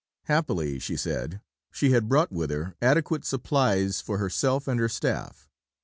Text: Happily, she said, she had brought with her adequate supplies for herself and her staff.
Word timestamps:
Happily, 0.23 0.79
she 0.79 0.97
said, 0.97 1.41
she 1.71 1.91
had 1.91 2.09
brought 2.09 2.31
with 2.31 2.49
her 2.49 2.73
adequate 2.81 3.23
supplies 3.23 4.01
for 4.01 4.17
herself 4.17 4.67
and 4.67 4.79
her 4.79 4.89
staff. 4.89 5.47